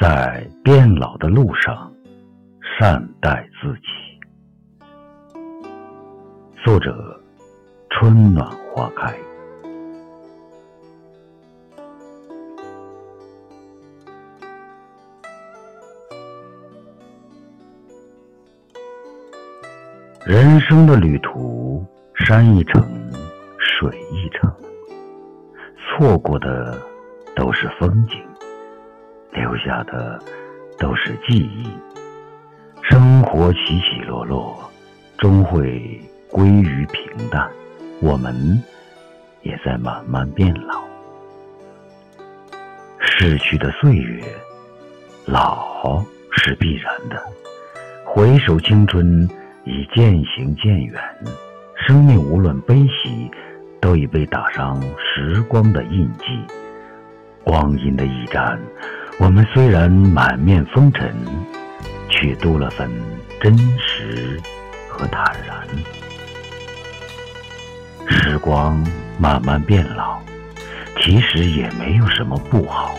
[0.00, 1.92] 在变老的路上，
[2.78, 3.80] 善待自己。
[6.64, 7.20] 作者：
[7.90, 9.14] 春暖花开。
[20.24, 21.84] 人生的旅途，
[22.14, 22.82] 山一程，
[23.58, 24.52] 水一程，
[25.76, 26.76] 错过的
[27.36, 28.31] 都是风景。
[29.52, 30.18] 留下的
[30.78, 31.68] 都是记忆，
[32.80, 34.58] 生活起起落落，
[35.18, 37.46] 终会归于平淡。
[38.00, 38.34] 我们
[39.42, 40.82] 也在慢慢变老，
[42.98, 44.24] 逝去的岁月，
[45.26, 47.22] 老是必然的。
[48.06, 49.28] 回首青春，
[49.66, 50.98] 已渐行渐远，
[51.86, 53.30] 生命无论悲喜，
[53.82, 56.40] 都已被打上时光的印记。
[57.44, 58.58] 光阴的驿站。
[59.18, 61.14] 我们虽然满面风尘，
[62.08, 62.90] 却多了份
[63.40, 64.40] 真实
[64.88, 65.66] 和坦然。
[68.08, 68.84] 时光
[69.18, 70.18] 慢慢变老，
[71.00, 72.94] 其实也没有什么不好。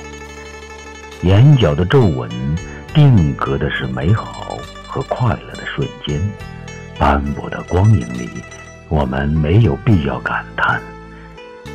[1.23, 2.29] 眼角的皱纹，
[2.93, 6.19] 定格的是美好和快乐的瞬间。
[6.97, 8.29] 斑驳的光影里，
[8.87, 10.81] 我们没有必要感叹。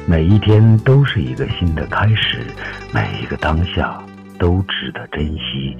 [0.06, 2.46] 每一天都是一个新的开始，
[2.92, 4.00] 每一个当下。
[4.38, 5.76] 都值得珍惜，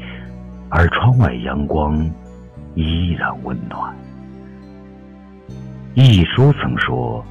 [0.69, 1.99] 而窗外阳光
[2.75, 3.95] 依然温暖。
[5.95, 7.25] 一书曾说：“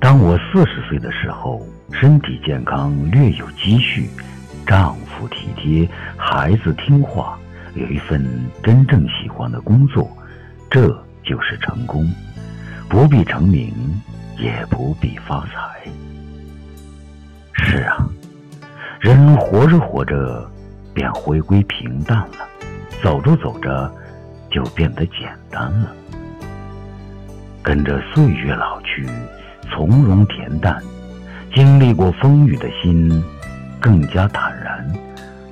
[0.00, 1.60] 当我四十岁的时候，
[1.92, 4.08] 身体健康，略有积蓄，
[4.66, 7.38] 丈夫体贴，孩子听话，
[7.74, 8.22] 有一份
[8.62, 10.10] 真正喜欢的工作，
[10.70, 10.88] 这
[11.22, 12.06] 就是成功。
[12.88, 13.72] 不必成名，
[14.38, 15.88] 也不必发财。”
[17.54, 18.08] 是啊。
[18.98, 20.50] 人活着活着，
[20.94, 22.46] 便回归平淡了；
[23.02, 23.92] 走着走着，
[24.50, 25.92] 就变得简单了。
[27.62, 29.06] 跟着岁月老去，
[29.70, 30.82] 从容恬淡，
[31.54, 33.22] 经历过风雨的心
[33.80, 34.90] 更加坦然。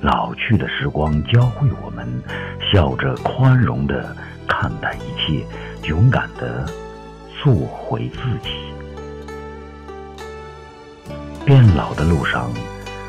[0.01, 2.07] 老去的时光教会我们，
[2.71, 4.15] 笑着宽容的
[4.47, 5.45] 看待一切，
[5.87, 6.65] 勇敢的
[7.43, 8.49] 做回自己。
[11.45, 12.49] 变老的路上。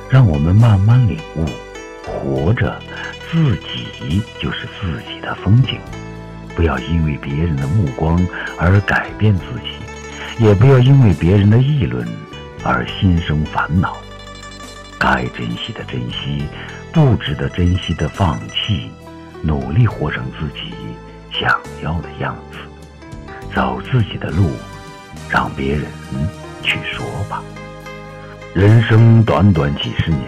[0.09, 1.45] 让我们慢慢领悟，
[2.05, 2.81] 活着，
[3.31, 5.81] 自己就是自己的风景。
[6.55, 8.19] 不要因为别人的目光
[8.59, 12.07] 而改变自己，也不要因为别人的议论
[12.65, 13.97] 而心生烦恼。
[14.99, 16.47] 该珍惜的珍惜，
[16.93, 18.91] 不值得珍惜的放弃。
[19.43, 20.73] 努力活成自己
[21.31, 22.59] 想要的样子，
[23.55, 24.51] 走自己的路，
[25.29, 25.85] 让别人
[26.63, 27.43] 去说吧。
[28.57, 30.23] 人生短短几十年，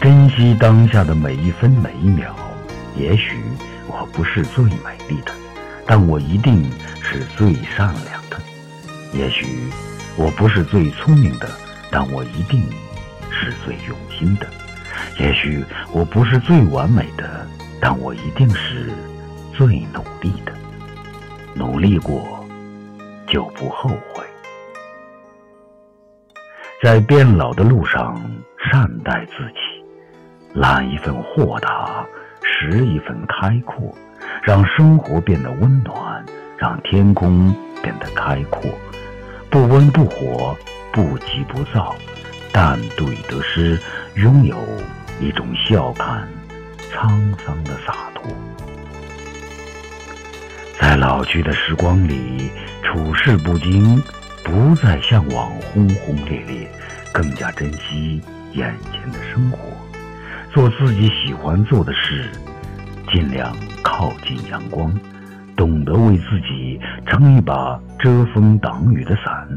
[0.00, 2.34] 珍惜当下的每一分每一秒。
[2.96, 3.40] 也许
[3.86, 5.30] 我不是最美丽的，
[5.86, 6.68] 但我一定
[7.00, 8.36] 是最善良的；
[9.12, 9.46] 也许
[10.16, 11.48] 我不是最聪明的，
[11.88, 12.64] 但我一定
[13.30, 14.46] 是最用心的；
[15.20, 17.46] 也许我不是最完美的，
[17.80, 18.90] 但我一定是
[19.56, 20.52] 最努力的。
[21.54, 22.44] 努力过，
[23.28, 24.24] 就不后悔。
[26.82, 28.18] 在变老的路上，
[28.56, 29.84] 善待自己，
[30.54, 32.06] 揽一份豁达，
[32.42, 33.94] 拾一份开阔，
[34.42, 36.24] 让生活变得温暖，
[36.56, 38.62] 让天空变得开阔。
[39.50, 40.56] 不温不火，
[40.90, 41.94] 不急不躁，
[42.50, 43.78] 淡对得失，
[44.14, 44.56] 拥有
[45.20, 46.26] 一种笑看
[46.90, 47.10] 沧
[47.44, 48.32] 桑的洒脱。
[50.80, 52.50] 在老去的时光里，
[52.82, 54.02] 处事不惊。
[54.50, 56.68] 不再向往轰轰烈烈，
[57.12, 58.20] 更加珍惜
[58.52, 59.58] 眼前的生活，
[60.52, 62.28] 做自己喜欢做的事，
[63.12, 64.92] 尽量靠近阳光，
[65.56, 69.48] 懂得为自己撑一把遮风挡雨的伞，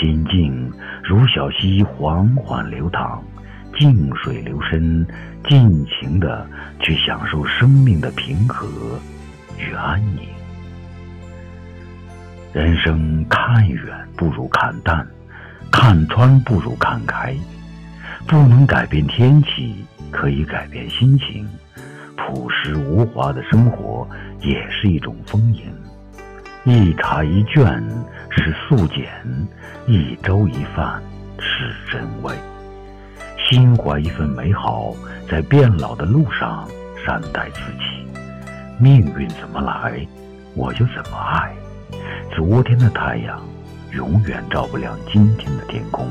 [0.00, 0.72] 心境
[1.02, 3.22] 如小溪缓缓流淌，
[3.78, 5.06] 静水流深，
[5.46, 6.48] 尽情的
[6.80, 8.66] 去享受生命的平和
[9.58, 10.26] 与安宁。
[12.54, 13.84] 人生看远
[14.16, 15.04] 不如看淡，
[15.72, 17.34] 看穿不如看开。
[18.28, 21.48] 不能改变天气，可以改变心情。
[22.16, 24.08] 朴实无华的生活
[24.40, 25.64] 也是一种丰盈。
[26.62, 27.82] 一茶一卷
[28.30, 29.08] 是素简，
[29.88, 31.02] 一粥一饭
[31.40, 32.32] 是真味。
[33.48, 34.94] 心怀一份美好，
[35.28, 36.68] 在变老的路上
[37.04, 38.06] 善待自己。
[38.78, 40.06] 命运怎么来，
[40.54, 41.52] 我就怎么爱。
[42.30, 43.40] 昨天的太阳
[43.92, 46.08] 永远照不亮今天的天空，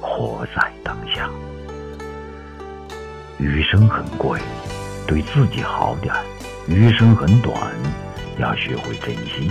[0.00, 1.28] 活在当下。
[3.38, 4.40] 余生很贵，
[5.06, 6.14] 对自己好点；
[6.68, 7.54] 余生很短，
[8.38, 9.50] 要学会珍惜。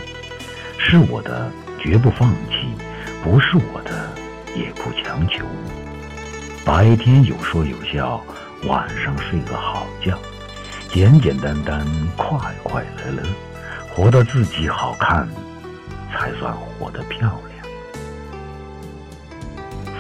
[0.77, 2.67] 是我的，绝不放弃；
[3.23, 4.09] 不是我的，
[4.55, 5.45] 也不强求。
[6.65, 8.21] 白天有说有笑，
[8.63, 10.17] 晚上睡个好觉，
[10.89, 11.85] 简简单单，
[12.15, 13.23] 快快乐乐，
[13.89, 15.27] 活得自己好看，
[16.11, 17.61] 才算活得漂亮。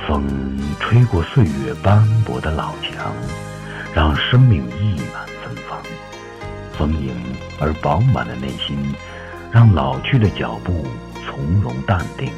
[0.07, 3.13] 风吹过岁月斑驳的老墙，
[3.93, 5.79] 让生命溢满芬芳。
[6.73, 7.15] 丰盈
[7.59, 8.93] 而饱满的内心，
[9.51, 10.85] 让老去的脚步
[11.25, 12.31] 从容淡定。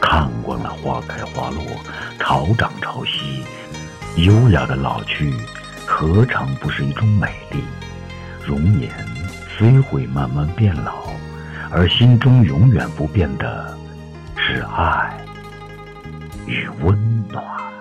[0.00, 1.62] 看惯了花开花落，
[2.18, 3.42] 潮涨潮汐，
[4.16, 5.34] 优雅的老去，
[5.86, 7.64] 何尝不是一种美丽？
[8.44, 8.90] 容颜
[9.58, 11.06] 虽会慢慢变老，
[11.70, 13.76] 而心中永远不变的
[14.36, 15.16] 是爱
[16.46, 16.96] 与温
[17.28, 17.75] 暖。